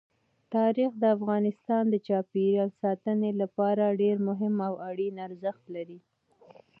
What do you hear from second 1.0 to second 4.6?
افغانستان د چاپیریال ساتنې لپاره ډېر مهم